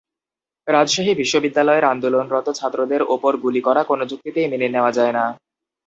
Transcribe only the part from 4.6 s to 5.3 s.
নেওয়া যায় না।